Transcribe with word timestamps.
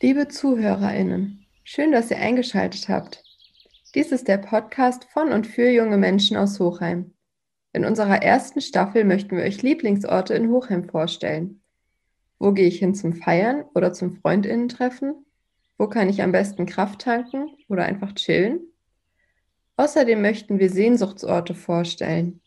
Liebe 0.00 0.28
ZuhörerInnen, 0.28 1.44
schön, 1.64 1.90
dass 1.90 2.12
ihr 2.12 2.18
eingeschaltet 2.18 2.88
habt. 2.88 3.24
Dies 3.96 4.12
ist 4.12 4.28
der 4.28 4.38
Podcast 4.38 5.08
von 5.12 5.32
und 5.32 5.44
für 5.44 5.68
junge 5.70 5.98
Menschen 5.98 6.36
aus 6.36 6.60
Hochheim. 6.60 7.14
In 7.72 7.84
unserer 7.84 8.22
ersten 8.22 8.60
Staffel 8.60 9.02
möchten 9.02 9.36
wir 9.36 9.42
euch 9.42 9.60
Lieblingsorte 9.60 10.34
in 10.34 10.50
Hochheim 10.50 10.88
vorstellen. 10.88 11.62
Wo 12.38 12.52
gehe 12.52 12.68
ich 12.68 12.78
hin 12.78 12.94
zum 12.94 13.12
Feiern 13.12 13.64
oder 13.74 13.92
zum 13.92 14.14
Freundinnen-Treffen? 14.14 15.26
Wo 15.78 15.88
kann 15.88 16.08
ich 16.08 16.22
am 16.22 16.30
besten 16.30 16.64
Kraft 16.64 17.00
tanken 17.00 17.48
oder 17.66 17.84
einfach 17.84 18.12
chillen? 18.14 18.60
Außerdem 19.76 20.22
möchten 20.22 20.60
wir 20.60 20.70
Sehnsuchtsorte 20.70 21.56
vorstellen. 21.56 22.40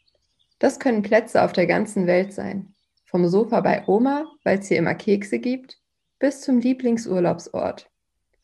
Das 0.59 0.79
können 0.79 1.01
Plätze 1.01 1.43
auf 1.43 1.51
der 1.51 1.67
ganzen 1.67 2.07
Welt 2.07 2.31
sein. 2.31 2.75
Vom 3.03 3.27
Sofa 3.27 3.59
bei 3.59 3.85
Oma, 3.87 4.31
weil 4.45 4.59
es 4.59 4.69
hier 4.69 4.77
immer 4.77 4.95
Kekse 4.95 5.39
gibt, 5.39 5.80
bis 6.21 6.41
zum 6.41 6.59
Lieblingsurlaubsort. 6.59 7.89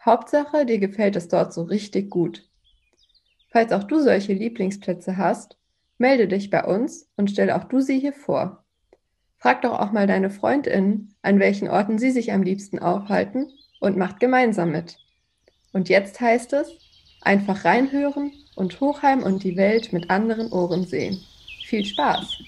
Hauptsache, 0.03 0.65
dir 0.65 0.79
gefällt 0.79 1.15
es 1.15 1.27
dort 1.27 1.53
so 1.53 1.61
richtig 1.61 2.09
gut. 2.09 2.49
Falls 3.51 3.71
auch 3.71 3.83
du 3.83 3.99
solche 3.99 4.33
Lieblingsplätze 4.33 5.15
hast, 5.15 5.57
melde 5.99 6.27
dich 6.27 6.49
bei 6.49 6.65
uns 6.65 7.07
und 7.17 7.29
stell 7.29 7.51
auch 7.51 7.65
du 7.65 7.79
sie 7.79 7.99
hier 7.99 8.13
vor. 8.13 8.65
Frag 9.37 9.61
doch 9.61 9.79
auch 9.79 9.91
mal 9.91 10.07
deine 10.07 10.31
Freundinnen, 10.31 11.13
an 11.21 11.39
welchen 11.39 11.69
Orten 11.69 11.99
sie 11.99 12.09
sich 12.09 12.33
am 12.33 12.41
liebsten 12.41 12.79
aufhalten 12.79 13.51
und 13.79 13.95
macht 13.95 14.19
gemeinsam 14.19 14.71
mit. 14.71 14.97
Und 15.71 15.87
jetzt 15.87 16.19
heißt 16.19 16.53
es, 16.53 16.71
einfach 17.21 17.63
reinhören 17.63 18.31
und 18.55 18.81
Hochheim 18.81 19.21
und 19.21 19.43
die 19.43 19.55
Welt 19.55 19.93
mit 19.93 20.09
anderen 20.09 20.51
Ohren 20.51 20.85
sehen. 20.85 21.19
Viel 21.67 21.85
Spaß! 21.85 22.39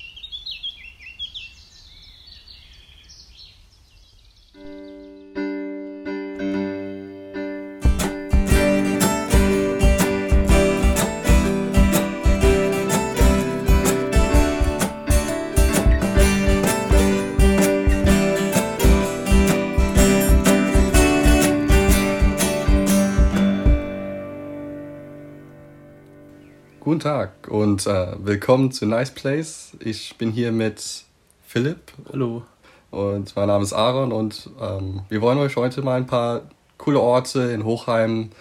Guten 26.89 27.01
Tag 27.01 27.47
und 27.47 27.85
äh, 27.85 28.15
willkommen 28.17 28.71
zu 28.71 28.87
Nice 28.87 29.11
Place. 29.11 29.73
Ich 29.79 30.17
bin 30.17 30.31
hier 30.31 30.51
mit 30.51 31.03
Philipp. 31.45 31.91
Hallo. 32.11 32.41
Und 32.89 33.35
mein 33.35 33.47
Name 33.47 33.63
ist 33.63 33.73
Aaron 33.73 34.11
und 34.11 34.49
ähm, 34.59 35.01
wir 35.07 35.21
wollen 35.21 35.37
euch 35.37 35.55
heute 35.55 35.83
mal 35.83 35.97
ein 35.97 36.07
paar 36.07 36.49
coole 36.79 36.99
Orte 36.99 37.41
in 37.51 37.63
Hochheim 37.63 38.31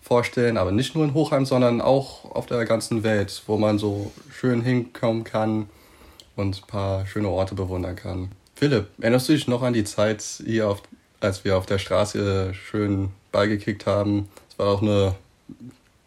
vorstellen, 0.00 0.56
aber 0.56 0.72
nicht 0.72 0.94
nur 0.94 1.04
in 1.04 1.12
Hochheim, 1.12 1.44
sondern 1.44 1.82
auch 1.82 2.24
auf 2.24 2.46
der 2.46 2.64
ganzen 2.64 3.02
Welt, 3.02 3.42
wo 3.46 3.58
man 3.58 3.78
so 3.78 4.10
schön 4.32 4.62
hinkommen 4.62 5.24
kann 5.24 5.68
und 6.36 6.62
ein 6.62 6.66
paar 6.66 7.06
schöne 7.06 7.28
Orte 7.28 7.54
bewundern 7.54 7.96
kann. 7.96 8.30
Philipp, 8.54 8.86
erinnerst 8.98 9.28
du 9.28 9.34
dich 9.34 9.46
noch 9.46 9.60
an 9.60 9.74
die 9.74 9.84
Zeit 9.84 10.24
hier, 10.42 10.70
auf, 10.70 10.80
als 11.20 11.44
wir 11.44 11.58
auf 11.58 11.66
der 11.66 11.76
Straße 11.76 12.54
schön 12.54 13.10
beigekickt 13.30 13.84
haben? 13.84 14.30
Das 14.48 14.58
war 14.58 14.68
auch 14.68 14.80
eine 14.80 15.16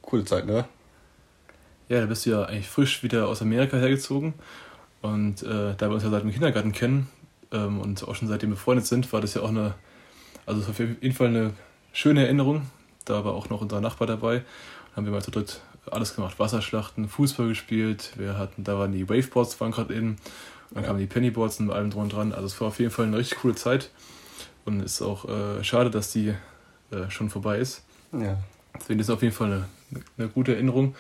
coole 0.02 0.26
Zeit, 0.26 0.48
ne? 0.48 0.66
Ja, 1.94 2.00
da 2.00 2.08
bist 2.08 2.26
du 2.26 2.32
ja 2.32 2.46
eigentlich 2.46 2.68
frisch 2.68 3.04
wieder 3.04 3.28
aus 3.28 3.44
Amerika 3.44 3.78
hergezogen. 3.78 4.34
Und 5.04 5.44
äh, 5.44 5.76
da 5.78 5.90
wir 5.90 5.92
uns 5.92 6.02
ja 6.02 6.10
seit 6.10 6.24
dem 6.24 6.32
Kindergarten 6.32 6.72
kennen 6.72 7.08
ähm, 7.52 7.80
und 7.80 8.04
auch 8.08 8.16
schon 8.16 8.28
seitdem 8.28 8.50
befreundet 8.50 8.88
sind, 8.88 9.14
war 9.14 9.22
das 9.22 9.36
ja 9.36 9.44
auch 9.44 9.50
eine, 9.50 9.76
also 10.48 10.68
auf 10.68 10.80
jeden 10.80 11.14
Fall 11.14 11.28
eine 11.28 11.54
schöne 11.92 12.24
Erinnerung. 12.24 12.64
Da 13.06 13.24
war 13.24 13.34
auch 13.36 13.52
noch 13.52 13.62
unser 13.62 13.80
Nachbar 13.80 14.08
dabei. 14.08 14.40
Da 14.40 14.96
haben 14.96 15.06
wir 15.06 15.12
mal 15.12 15.22
zu 15.22 15.30
dritt 15.30 15.62
alles 15.92 16.16
gemacht. 16.16 16.40
Wasserschlachten, 16.40 17.08
Fußball 17.08 17.50
gespielt. 17.50 18.14
Wir 18.16 18.40
hatten, 18.40 18.64
da 18.64 18.80
waren 18.80 18.92
die 18.92 19.08
Waveboards 19.08 19.62
waren 19.62 19.70
gerade 19.70 19.94
in. 19.94 20.08
Und 20.10 20.18
dann 20.74 20.86
kamen 20.86 20.98
die 20.98 21.06
Pennyboards 21.06 21.60
und 21.60 21.70
allem 21.70 21.92
drum 21.92 22.02
und 22.02 22.14
dran. 22.14 22.34
Also 22.34 22.48
es 22.48 22.60
war 22.60 22.70
auf 22.70 22.80
jeden 22.80 22.90
Fall 22.90 23.06
eine 23.06 23.20
richtig 23.20 23.38
coole 23.38 23.54
Zeit. 23.54 23.92
Und 24.66 24.80
es 24.80 24.94
ist 24.94 25.02
auch 25.04 25.30
äh, 25.30 25.64
schade, 25.64 25.92
dass 25.92 26.12
die 26.12 26.34
äh, 26.90 27.10
schon 27.10 27.30
vorbei 27.30 27.60
ist. 27.60 27.84
Ja. 28.14 28.40
Deswegen 28.80 29.00
ist 29.00 29.10
es 29.10 29.14
auf 29.14 29.22
jeden 29.22 29.36
Fall 29.36 29.68
eine, 29.92 30.02
eine 30.18 30.30
gute 30.30 30.56
Erinnerung. 30.56 30.96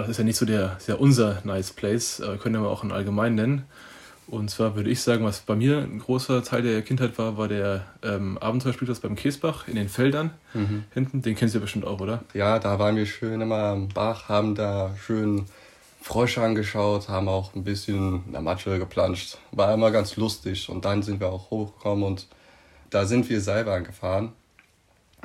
Das 0.00 0.08
ist 0.08 0.18
ja 0.18 0.24
nicht 0.24 0.36
so 0.36 0.46
der, 0.46 0.78
der 0.86 1.00
unser 1.00 1.42
Nice 1.44 1.72
Place, 1.72 2.20
äh, 2.20 2.36
können 2.36 2.62
wir 2.62 2.68
auch 2.68 2.84
in 2.84 2.92
allgemein 2.92 3.34
nennen. 3.34 3.64
Und 4.28 4.50
zwar 4.50 4.76
würde 4.76 4.90
ich 4.90 5.00
sagen, 5.00 5.24
was 5.24 5.40
bei 5.40 5.56
mir 5.56 5.78
ein 5.78 6.00
großer 6.00 6.44
Teil 6.44 6.62
der 6.62 6.82
Kindheit 6.82 7.16
war, 7.18 7.38
war 7.38 7.48
der 7.48 7.86
ähm, 8.02 8.36
Abenteuerspielplatz 8.38 9.00
beim 9.00 9.16
Käsbach 9.16 9.66
in 9.68 9.74
den 9.74 9.88
Feldern 9.88 10.32
mhm. 10.52 10.84
hinten. 10.92 11.22
Den 11.22 11.34
kennst 11.34 11.54
du 11.54 11.58
ja 11.58 11.62
bestimmt 11.62 11.86
auch, 11.86 12.00
oder? 12.00 12.22
Ja, 12.34 12.58
da 12.58 12.78
waren 12.78 12.96
wir 12.96 13.06
schön 13.06 13.40
immer 13.40 13.56
am 13.56 13.88
Bach, 13.88 14.28
haben 14.28 14.54
da 14.54 14.94
schön 15.02 15.46
Frösche 16.02 16.42
angeschaut, 16.42 17.08
haben 17.08 17.26
auch 17.28 17.54
ein 17.54 17.64
bisschen 17.64 18.22
in 18.26 18.32
der 18.32 18.42
Matsche 18.42 18.78
geplanscht. 18.78 19.38
War 19.50 19.72
immer 19.72 19.90
ganz 19.90 20.16
lustig. 20.16 20.68
Und 20.68 20.84
dann 20.84 21.02
sind 21.02 21.20
wir 21.20 21.28
auch 21.28 21.50
hochgekommen 21.50 22.04
und 22.04 22.26
da 22.90 23.06
sind 23.06 23.28
wir 23.30 23.40
selber 23.40 23.74
angefahren. 23.74 24.32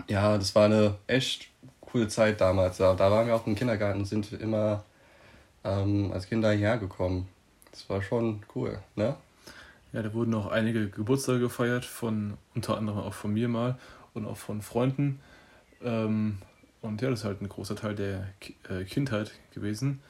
Ja, 0.08 0.38
das 0.38 0.56
war 0.56 0.66
eine 0.66 0.96
echt 1.08 1.50
coole 1.94 2.08
Zeit 2.08 2.42
damals. 2.42 2.78
Da, 2.78 2.98
waren 2.98 3.28
wir 3.28 3.36
auch 3.36 3.46
im 3.46 3.56
Kindergarten, 3.56 4.04
sind 4.04 4.34
immer 4.34 4.84
ähm, 5.64 6.12
als 6.12 6.28
Kinder 6.28 6.52
hierher 6.52 6.78
gekommen. 6.78 7.30
Das 7.72 7.88
war 7.90 8.02
schon 8.02 8.44
cool, 8.56 8.80
ne? 8.96 9.16
Ja, 9.94 10.02
da 10.02 10.12
wurden 10.14 10.34
auch 10.34 10.48
einige 10.48 10.90
Geburtstage 10.90 11.40
gefeiert, 11.40 11.86
von 11.86 12.34
unter 12.56 12.78
anderem 12.78 13.00
auch 13.00 13.14
von 13.14 13.32
mir 13.32 13.48
mal 13.48 13.78
und 14.16 14.26
auch 14.26 14.38
von 14.38 14.64
Freunden. 14.64 15.20
Ähm, 15.84 16.40
und 16.82 17.00
ja, 17.02 17.12
das 17.12 17.20
ist 17.20 17.26
halt 17.26 17.42
ein 17.42 17.48
großer 17.48 17.76
Teil 17.76 17.94
der 17.94 18.28
äh, 18.70 18.84
Kindheit 18.86 19.32
gewesen. 19.54 20.02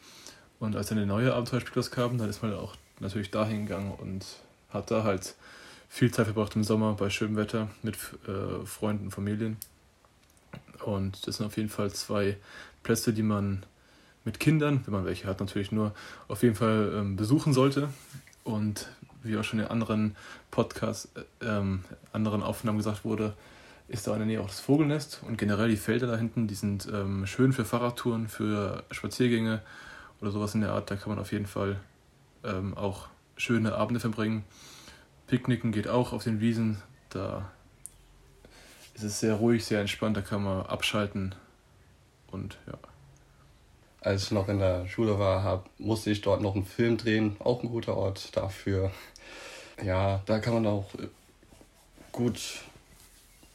Und 0.59 0.77
als 0.77 0.87
dann 0.87 0.97
der 0.97 1.05
neue 1.05 1.33
Abenteuerspielplatz 1.33 1.91
kam, 1.91 2.17
dann 2.17 2.29
ist 2.29 2.41
man 2.41 2.53
auch 2.53 2.77
natürlich 3.01 3.29
dahin 3.29 3.65
gegangen 3.65 3.91
und 3.91 4.25
hat 4.69 4.89
da 4.89 5.03
halt 5.03 5.35
viel 5.89 6.11
Zeit 6.11 6.27
verbracht 6.27 6.55
im 6.55 6.63
Sommer 6.63 6.93
bei 6.93 7.09
schönem 7.09 7.35
Wetter 7.35 7.67
mit 7.81 7.97
äh, 8.25 8.65
Freunden, 8.65 9.11
Familien. 9.11 9.57
Und 10.83 11.27
das 11.27 11.37
sind 11.37 11.45
auf 11.45 11.57
jeden 11.57 11.69
Fall 11.69 11.91
zwei 11.91 12.37
Plätze, 12.83 13.13
die 13.13 13.23
man 13.23 13.65
mit 14.25 14.39
Kindern, 14.39 14.81
wenn 14.85 14.93
man 14.93 15.05
welche 15.05 15.27
hat, 15.27 15.39
natürlich 15.39 15.71
nur 15.71 15.93
auf 16.27 16.43
jeden 16.43 16.55
Fall 16.55 16.93
ähm, 16.95 17.15
besuchen 17.15 17.53
sollte. 17.53 17.89
Und 18.43 18.87
wie 19.23 19.37
auch 19.37 19.43
schon 19.43 19.59
in 19.59 19.65
anderen 19.65 20.15
Podcasts, 20.51 21.09
äh, 21.15 21.45
ähm, 21.45 21.83
anderen 22.11 22.43
Aufnahmen 22.43 22.77
gesagt 22.77 23.05
wurde, 23.05 23.33
ist 23.87 24.07
da 24.07 24.13
in 24.13 24.19
der 24.19 24.27
Nähe 24.27 24.41
auch 24.41 24.47
das 24.47 24.59
Vogelnest 24.59 25.21
und 25.27 25.37
generell 25.37 25.69
die 25.69 25.77
Felder 25.77 26.07
da 26.07 26.17
hinten, 26.17 26.47
die 26.47 26.55
sind 26.55 26.87
ähm, 26.91 27.25
schön 27.25 27.53
für 27.53 27.65
Fahrradtouren, 27.65 28.27
für 28.27 28.83
Spaziergänge 28.91 29.61
oder 30.21 30.31
sowas 30.31 30.55
in 30.55 30.61
der 30.61 30.71
Art. 30.71 30.89
Da 30.89 30.95
kann 30.95 31.09
man 31.09 31.19
auf 31.19 31.31
jeden 31.31 31.45
Fall 31.45 31.79
ähm, 32.43 32.77
auch 32.77 33.07
schöne 33.35 33.75
Abende 33.75 33.99
verbringen. 33.99 34.45
Picknicken 35.27 35.71
geht 35.71 35.87
auch 35.87 36.13
auf 36.13 36.23
den 36.23 36.39
Wiesen, 36.39 36.81
da 37.09 37.51
es 38.95 39.03
ist 39.03 39.19
sehr 39.19 39.35
ruhig, 39.35 39.65
sehr 39.65 39.81
entspannt, 39.81 40.17
da 40.17 40.21
kann 40.21 40.43
man 40.43 40.65
abschalten 40.65 41.35
und 42.31 42.57
ja. 42.67 42.77
Als 44.01 44.23
ich 44.23 44.31
noch 44.31 44.49
in 44.49 44.59
der 44.59 44.85
Schule 44.87 45.17
war, 45.17 45.43
hab, 45.43 45.69
musste 45.79 46.11
ich 46.11 46.21
dort 46.21 46.41
noch 46.41 46.55
einen 46.55 46.65
Film 46.65 46.97
drehen, 46.97 47.37
auch 47.39 47.63
ein 47.63 47.69
guter 47.69 47.95
Ort 47.95 48.35
dafür. 48.35 48.91
Ja, 49.81 50.21
da 50.25 50.39
kann 50.39 50.55
man 50.55 50.67
auch 50.67 50.93
äh, 50.95 51.07
gut 52.11 52.63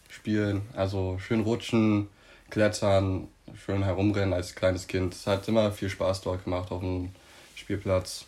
spielen, 0.09 0.62
also 0.75 1.19
schön 1.19 1.43
rutschen, 1.43 2.09
klettern, 2.49 3.28
schön 3.55 3.82
herumrennen 3.84 4.32
als 4.32 4.55
kleines 4.55 4.87
Kind. 4.87 5.15
Es 5.15 5.26
hat 5.26 5.47
immer 5.49 5.70
viel 5.70 5.91
Spaß 5.91 6.22
dort 6.22 6.44
gemacht 6.44 6.70
auf 6.72 6.81
dem 6.81 7.10
Spielplatz. 7.55 8.25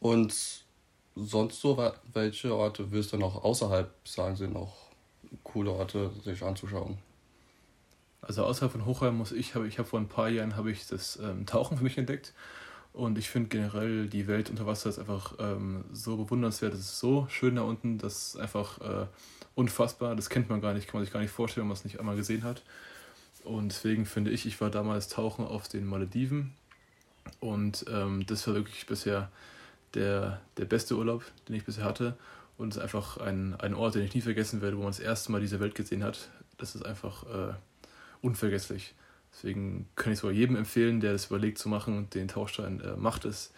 Und 0.00 0.34
sonst 1.14 1.60
so, 1.60 1.92
welche 2.12 2.54
Orte 2.54 2.90
wirst 2.90 3.12
du 3.12 3.18
noch 3.18 3.44
außerhalb 3.44 3.90
sagen, 4.04 4.36
sind 4.36 4.54
noch 4.54 4.81
coole 5.52 5.70
Orte 5.70 6.10
sich 6.24 6.42
anzuschauen. 6.42 6.98
Also 8.20 8.44
außerhalb 8.44 8.72
von 8.72 8.86
Hochheim 8.86 9.16
muss 9.16 9.32
ich, 9.32 9.54
habe 9.54 9.66
ich 9.66 9.78
habe 9.78 9.88
vor 9.88 9.98
ein 9.98 10.08
paar 10.08 10.28
Jahren 10.28 10.56
habe 10.56 10.70
ich 10.70 10.86
das 10.86 11.18
ähm, 11.20 11.44
Tauchen 11.44 11.76
für 11.76 11.84
mich 11.84 11.98
entdeckt 11.98 12.32
und 12.92 13.18
ich 13.18 13.30
finde 13.30 13.48
generell 13.48 14.06
die 14.06 14.28
Welt 14.28 14.50
unter 14.50 14.66
Wasser 14.66 14.90
ist 14.90 14.98
einfach 14.98 15.34
ähm, 15.38 15.84
so 15.92 16.16
bewundernswert, 16.16 16.74
es 16.74 16.80
ist 16.80 16.98
so 17.00 17.26
schön 17.30 17.56
da 17.56 17.62
unten, 17.62 17.98
das 17.98 18.28
ist 18.28 18.36
einfach 18.36 18.80
äh, 18.80 19.06
unfassbar, 19.54 20.14
das 20.14 20.28
kennt 20.28 20.50
man 20.50 20.60
gar 20.60 20.74
nicht, 20.74 20.86
kann 20.86 20.98
man 20.98 21.04
sich 21.04 21.12
gar 21.12 21.20
nicht 21.20 21.32
vorstellen, 21.32 21.64
wenn 21.64 21.68
man 21.68 21.76
es 21.76 21.84
nicht 21.84 21.98
einmal 21.98 22.16
gesehen 22.16 22.44
hat. 22.44 22.62
Und 23.44 23.72
deswegen 23.72 24.06
finde 24.06 24.30
ich, 24.30 24.46
ich 24.46 24.60
war 24.60 24.70
damals 24.70 25.08
tauchen 25.08 25.44
auf 25.44 25.68
den 25.68 25.84
Malediven 25.86 26.52
und 27.40 27.84
ähm, 27.90 28.24
das 28.26 28.46
war 28.46 28.54
wirklich 28.54 28.86
bisher 28.86 29.30
der, 29.94 30.40
der 30.58 30.64
beste 30.66 30.96
Urlaub, 30.96 31.24
den 31.48 31.56
ich 31.56 31.64
bisher 31.64 31.84
hatte. 31.84 32.16
Und 32.62 32.68
es 32.68 32.76
ist 32.76 32.82
einfach 32.82 33.16
ein, 33.16 33.56
ein 33.58 33.74
Ort, 33.74 33.96
den 33.96 34.04
ich 34.04 34.14
nie 34.14 34.20
vergessen 34.20 34.62
werde, 34.62 34.76
wo 34.76 34.82
man 34.82 34.92
das 34.92 35.00
erste 35.00 35.32
Mal 35.32 35.40
diese 35.40 35.58
Welt 35.58 35.74
gesehen 35.74 36.04
hat. 36.04 36.28
Das 36.58 36.76
ist 36.76 36.86
einfach 36.86 37.24
äh, 37.24 37.54
unvergesslich. 38.20 38.94
Deswegen 39.32 39.88
kann 39.96 40.12
ich 40.12 40.22
es 40.22 40.32
jedem 40.32 40.54
empfehlen, 40.54 41.00
der 41.00 41.10
das 41.10 41.26
überlegt 41.26 41.58
zu 41.58 41.68
machen, 41.68 42.08
den 42.10 42.28
Tauchstein, 42.28 42.80
äh, 42.80 42.94
macht 42.96 43.24
es. 43.24 43.50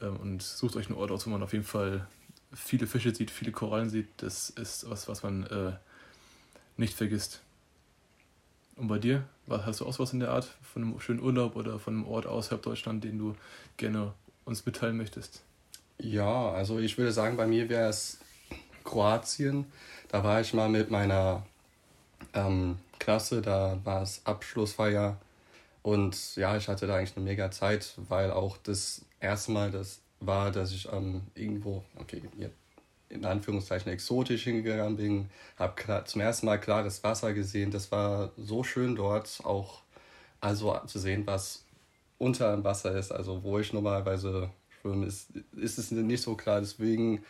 Ähm, 0.00 0.16
und 0.16 0.42
sucht 0.42 0.74
euch 0.76 0.86
einen 0.86 0.96
Ort 0.96 1.10
aus, 1.10 1.26
wo 1.26 1.30
man 1.30 1.42
auf 1.42 1.52
jeden 1.52 1.66
Fall 1.66 2.08
viele 2.54 2.86
Fische 2.86 3.14
sieht, 3.14 3.30
viele 3.30 3.52
Korallen 3.52 3.90
sieht. 3.90 4.08
Das 4.16 4.48
ist 4.48 4.88
was, 4.88 5.06
was 5.06 5.22
man 5.22 5.44
äh, 5.44 5.72
nicht 6.78 6.94
vergisst. 6.94 7.42
Und 8.74 8.88
bei 8.88 8.98
dir? 8.98 9.22
Hast 9.50 9.80
du 9.80 9.84
auch 9.84 9.98
was 9.98 10.14
in 10.14 10.20
der 10.20 10.30
Art 10.30 10.48
von 10.62 10.82
einem 10.82 11.00
schönen 11.00 11.20
Urlaub 11.20 11.56
oder 11.56 11.78
von 11.78 11.92
einem 11.92 12.06
Ort 12.06 12.24
außerhalb 12.24 12.62
Deutschland, 12.62 13.04
den 13.04 13.18
du 13.18 13.36
gerne 13.76 14.14
uns 14.46 14.64
mitteilen 14.64 14.96
möchtest? 14.96 15.42
Ja, 15.98 16.52
also 16.52 16.78
ich 16.78 16.96
würde 16.96 17.12
sagen, 17.12 17.36
bei 17.36 17.46
mir 17.46 17.68
wäre 17.68 17.90
es 17.90 18.20
Kroatien. 18.90 19.66
Da 20.08 20.24
war 20.24 20.40
ich 20.40 20.52
mal 20.52 20.68
mit 20.68 20.90
meiner 20.90 21.46
ähm, 22.34 22.78
Klasse, 22.98 23.40
da 23.40 23.78
war 23.84 24.02
es 24.02 24.22
Abschlussfeier. 24.24 25.16
Und 25.82 26.36
ja, 26.36 26.56
ich 26.56 26.68
hatte 26.68 26.86
da 26.86 26.96
eigentlich 26.96 27.16
eine 27.16 27.24
mega 27.24 27.50
Zeit, 27.50 27.94
weil 28.08 28.30
auch 28.30 28.56
das 28.58 29.02
erste 29.20 29.52
Mal 29.52 29.70
das 29.70 30.00
war, 30.18 30.50
dass 30.50 30.72
ich 30.72 30.92
ähm, 30.92 31.22
irgendwo, 31.34 31.84
okay, 31.98 32.22
in 33.08 33.24
Anführungszeichen 33.24 33.90
exotisch 33.90 34.44
hingegangen 34.44 34.96
bin, 34.96 35.30
habe 35.58 36.04
zum 36.04 36.20
ersten 36.20 36.46
Mal 36.46 36.60
klares 36.60 37.02
Wasser 37.02 37.32
gesehen. 37.32 37.70
Das 37.70 37.90
war 37.90 38.30
so 38.36 38.62
schön 38.62 38.94
dort, 38.96 39.40
auch 39.44 39.82
also 40.40 40.78
zu 40.86 40.98
sehen, 40.98 41.26
was 41.26 41.64
unter 42.18 42.52
dem 42.52 42.64
Wasser 42.64 42.96
ist. 42.96 43.10
Also 43.12 43.42
wo 43.42 43.58
ich 43.58 43.72
normalerweise 43.72 44.50
schwimme, 44.80 45.06
ist, 45.06 45.30
ist 45.56 45.78
es 45.78 45.90
nicht 45.90 46.22
so 46.22 46.34
klar. 46.34 46.60
Deswegen 46.60 47.24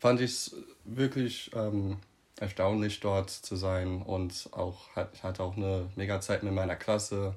fand 0.00 0.20
ich 0.20 0.30
es 0.32 0.56
wirklich 0.84 1.50
ähm, 1.54 1.98
erstaunlich, 2.40 3.00
dort 3.00 3.30
zu 3.30 3.54
sein 3.54 4.02
und 4.02 4.48
auch 4.52 4.88
hatte 4.96 5.42
auch 5.42 5.56
eine 5.56 5.88
mega 5.94 6.20
Zeit 6.20 6.42
mit 6.42 6.54
meiner 6.54 6.74
Klasse. 6.74 7.34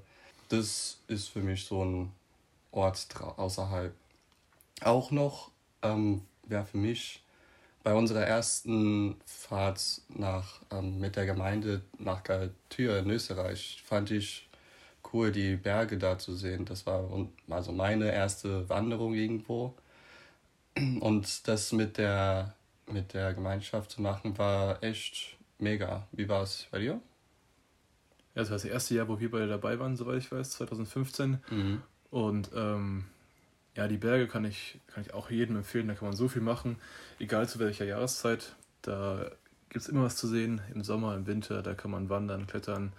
Das 0.49 0.99
ist 1.07 1.27
für 1.27 1.41
mich 1.41 1.65
so 1.65 1.83
ein 1.83 2.11
Ort 2.71 3.07
außerhalb. 3.37 3.93
Auch 4.81 5.11
noch 5.11 5.51
ähm, 5.83 6.21
wäre 6.47 6.65
für 6.65 6.77
mich 6.77 7.21
bei 7.83 7.93
unserer 7.93 8.21
ersten 8.21 9.17
Fahrt 9.25 10.01
nach, 10.07 10.61
ähm, 10.71 10.99
mit 10.99 11.17
der 11.17 11.25
Gemeinde 11.25 11.81
nach 11.99 12.23
Galtür 12.23 12.99
in 12.99 13.09
Österreich 13.09 13.83
fand 13.85 14.09
ich 14.09 14.47
cool, 15.11 15.31
die 15.31 15.57
Berge 15.57 15.97
da 15.97 16.17
zu 16.17 16.33
sehen. 16.33 16.65
Das 16.65 16.85
war 16.85 17.09
also 17.49 17.73
meine 17.73 18.11
erste 18.11 18.67
Wanderung 18.69 19.13
irgendwo. 19.13 19.75
Und 20.75 21.47
das 21.47 21.71
mit 21.71 21.97
der, 21.97 22.55
mit 22.87 23.13
der 23.13 23.33
Gemeinschaft 23.33 23.91
zu 23.91 24.01
machen, 24.01 24.37
war 24.37 24.83
echt 24.83 25.37
mega. 25.59 26.07
Wie 26.11 26.27
war 26.27 26.43
es 26.43 26.67
bei 26.71 26.79
dir? 26.79 26.99
Ja, 28.35 28.41
das 28.41 28.49
war 28.49 28.55
das 28.55 28.65
erste 28.65 28.95
Jahr, 28.95 29.07
wo 29.07 29.19
wir 29.19 29.29
beide 29.29 29.47
dabei 29.47 29.79
waren, 29.79 29.95
soweit 29.95 30.17
ich 30.17 30.31
weiß, 30.31 30.51
2015. 30.51 31.43
Mhm. 31.49 31.81
Und 32.09 32.49
ähm, 32.55 33.05
ja, 33.75 33.87
die 33.87 33.97
Berge 33.97 34.27
kann 34.27 34.45
ich, 34.45 34.79
kann 34.87 35.03
ich 35.03 35.13
auch 35.13 35.29
jedem 35.29 35.55
empfehlen, 35.57 35.87
da 35.87 35.93
kann 35.93 36.07
man 36.07 36.17
so 36.17 36.27
viel 36.27 36.41
machen, 36.41 36.77
egal 37.19 37.47
zu 37.47 37.59
welcher 37.59 37.85
Jahreszeit. 37.85 38.55
Da 38.81 39.31
gibt 39.69 39.83
es 39.83 39.89
immer 39.89 40.03
was 40.03 40.15
zu 40.15 40.27
sehen, 40.27 40.61
im 40.73 40.83
Sommer, 40.83 41.15
im 41.15 41.25
Winter, 41.25 41.63
da 41.63 41.73
kann 41.73 41.91
man 41.91 42.09
wandern, 42.09 42.47
klettern, 42.47 42.93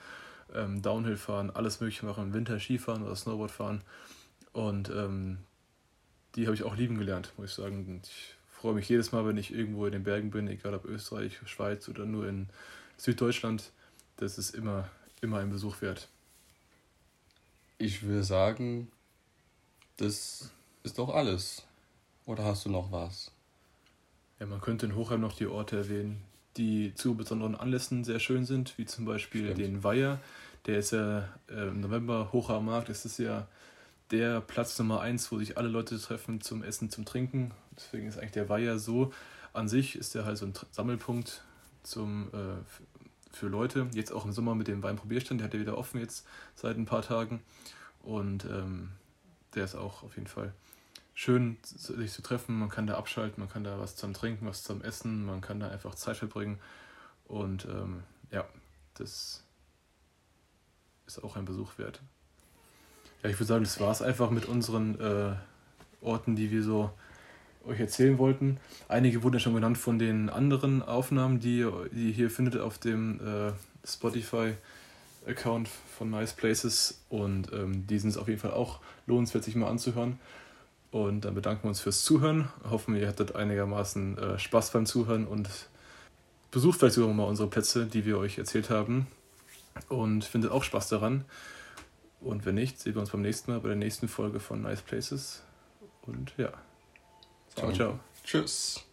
ähm, 0.53 0.83
Downhill 0.83 1.17
fahren, 1.17 1.51
alles 1.51 1.81
mögliche 1.81 2.07
machen, 2.07 2.25
im 2.25 2.35
Winter 2.35 2.59
Skifahren 2.59 3.03
oder 3.03 3.15
Snowboard 3.15 3.51
fahren. 3.51 3.83
Und 4.53 4.91
ähm, 4.91 5.39
die 6.35 6.47
habe 6.47 6.55
ich 6.55 6.63
auch 6.63 6.77
lieben 6.77 6.99
gelernt, 6.99 7.33
muss 7.37 7.51
ich 7.51 7.55
sagen. 7.55 8.01
Ich 8.03 8.35
freue 8.49 8.75
mich 8.75 8.89
jedes 8.89 9.13
Mal, 9.13 9.27
wenn 9.27 9.37
ich 9.37 9.53
irgendwo 9.55 9.87
in 9.87 9.93
den 9.93 10.05
Bergen 10.05 10.31
bin, 10.31 10.49
egal 10.49 10.75
ob 10.75 10.85
Österreich, 10.85 11.39
Schweiz 11.45 11.89
oder 11.89 12.07
nur 12.07 12.29
in 12.29 12.49
Süddeutschland. 12.97 13.71
Das 14.17 14.39
ist 14.39 14.55
immer, 14.55 14.89
immer 15.21 15.39
ein 15.39 15.51
Besuch 15.51 15.81
wert. 15.81 16.09
Ich 17.79 18.03
würde 18.03 18.25
sagen, 18.25 18.91
das 19.97 20.51
ist 20.83 20.99
doch 20.99 21.15
alles. 21.15 21.63
Oder 22.27 22.45
hast 22.45 22.65
du 22.65 22.71
noch 22.71 22.91
was? 22.91 23.31
Ja, 24.41 24.47
man 24.47 24.61
könnte 24.61 24.87
in 24.87 24.95
Hochheim 24.95 25.21
noch 25.21 25.35
die 25.35 25.47
Orte 25.47 25.77
erwähnen, 25.77 26.23
die 26.57 26.95
zu 26.95 27.15
besonderen 27.15 27.55
Anlässen 27.55 28.05
sehr 28.05 28.21
schön 28.21 28.45
sind, 28.45 28.79
wie 28.79 28.87
zum 28.87 29.05
Beispiel 29.05 29.45
Stimmt. 29.45 29.59
den 29.59 29.85
Weiher. 29.85 30.21
Der 30.67 30.79
ist 30.79 30.93
ja 30.93 31.29
äh, 31.49 31.69
im 31.69 31.81
November 31.81 32.33
hoch 32.33 32.51
am 32.51 32.67
Markt. 32.67 32.89
Das 32.89 33.05
ist 33.05 33.19
ja 33.19 33.47
der 34.15 34.41
Platz 34.41 34.79
Nummer 34.79 35.01
eins, 35.01 35.33
wo 35.33 35.39
sich 35.39 35.59
alle 35.59 35.69
Leute 35.69 35.99
treffen 35.99 36.41
zum 36.41 36.63
Essen, 36.63 36.89
zum 36.89 37.05
Trinken. 37.05 37.51
Deswegen 37.77 38.07
ist 38.07 38.17
eigentlich 38.17 38.31
der 38.31 38.49
Weiher 38.49 38.79
so. 38.79 39.13
An 39.53 39.69
sich 39.69 39.97
ist 39.97 40.15
der 40.15 40.25
halt 40.25 40.39
so 40.39 40.47
ein 40.47 40.55
Sammelpunkt 40.71 41.43
zum, 41.83 42.29
äh, 42.33 43.35
für 43.35 43.49
Leute. 43.49 43.89
Jetzt 43.93 44.13
auch 44.13 44.25
im 44.25 44.33
Sommer 44.33 44.55
mit 44.55 44.69
dem 44.69 44.85
Weinprobierstand, 44.85 45.41
der 45.41 45.47
hat 45.47 45.55
ja 45.55 45.59
wieder 45.59 45.77
offen 45.77 45.99
jetzt 45.99 46.27
seit 46.55 46.77
ein 46.77 46.87
paar 46.87 47.03
Tagen. 47.03 47.43
Und 48.03 48.45
ähm, 48.45 48.91
der 49.55 49.65
ist 49.65 49.75
auch 49.75 50.05
auf 50.05 50.15
jeden 50.15 50.29
Fall 50.29 50.53
schön, 51.13 51.57
sich 51.65 52.13
zu 52.13 52.23
treffen. 52.23 52.57
Man 52.57 52.69
kann 52.69 52.87
da 52.87 52.97
abschalten, 52.97 53.43
man 53.43 53.51
kann 53.51 53.65
da 53.65 53.81
was 53.81 53.97
zum 53.97 54.15
Trinken, 54.15 54.47
was 54.47 54.63
zum 54.63 54.81
Essen, 54.83 55.25
man 55.25 55.41
kann 55.41 55.59
da 55.59 55.69
einfach 55.69 55.97
Zeit 55.97 56.19
verbringen. 56.19 56.61
Und 57.25 57.65
ähm, 57.65 58.05
ja, 58.31 58.45
das 58.95 59.43
ist 61.07 61.25
auch 61.25 61.35
ein 61.37 61.47
Besuch 61.47 61.79
wert. 61.79 62.01
Ja, 63.25 63.31
ich 63.31 63.37
würde 63.37 63.47
sagen, 63.47 63.65
das 63.65 63.81
war 63.81 63.91
es 63.91 64.03
einfach 64.03 64.31
mit 64.31 64.45
unseren 64.45 65.01
äh, 65.01 65.33
Orten, 66.03 66.37
die 66.37 66.51
wir 66.51 66.63
so 66.63 66.91
euch 67.67 67.81
erzählen 67.81 68.19
wollten. 68.19 68.59
Einige 68.87 69.23
wurden 69.23 69.37
ja 69.37 69.41
schon 69.41 69.55
genannt 69.55 69.79
von 69.79 69.99
den 69.99 70.29
anderen 70.29 70.83
Aufnahmen, 70.83 71.41
die, 71.41 71.61
ihr 71.61 71.89
hier 71.91 72.29
findet 72.29 72.61
auf 72.61 72.77
dem 72.77 73.21
äh, 73.21 73.53
Spotify-Account 73.89 75.71
von 75.97 76.11
Nice 76.11 76.35
Places. 76.35 77.01
Und 77.09 77.51
ähm, 77.55 77.87
die 77.87 77.99
sind 77.99 78.11
es 78.11 78.19
auf 78.19 78.29
jeden 78.29 78.41
Fall 78.41 78.53
auch 78.53 78.81
lohnenswert, 79.07 79.43
sich 79.43 79.57
mal 79.57 79.71
anzuhören. 79.71 80.19
Und 80.91 81.25
dann 81.25 81.35
bedanken 81.35 81.63
wir 81.63 81.69
uns 81.71 81.81
fürs 81.81 82.05
Zuhören. 82.05 82.51
Hoffen, 82.71 82.95
ihr 82.95 83.09
hattet 83.09 83.35
einigermaßen 83.35 84.19
äh, 84.19 84.39
Spaß 84.39 84.71
beim 84.73 84.85
Zuhören 84.85 85.27
und 85.27 85.49
besucht 86.51 86.79
vielleicht 86.79 86.97
sogar 86.97 87.15
mal 87.15 87.25
unsere 87.25 87.49
Plätze, 87.49 87.87
die 87.87 88.05
wir 88.05 88.19
euch 88.19 88.37
erzählt 88.37 88.69
haben. 88.69 89.07
Und 89.89 90.27
findet 90.27 90.51
auch 90.51 90.63
Spaß 90.63 90.91
daran. 90.91 91.25
Und 92.25 92.47
wenn 92.47 92.55
nicht, 92.55 92.81
sehen 92.81 92.95
wir 92.95 93.01
uns 93.01 93.11
beim 93.11 93.23
nächsten 93.23 93.53
Mal 93.53 93.61
bei 93.61 93.69
der 93.69 93.77
nächsten 93.77 94.09
Folge 94.09 94.41
von 94.41 94.63
Nice 94.63 94.83
Places. 94.83 95.43
Und 96.03 96.33
ja. 96.39 96.53
Ciao, 97.55 97.73
ciao. 97.73 97.73
ciao. 97.73 98.01
Tschüss. 98.25 98.85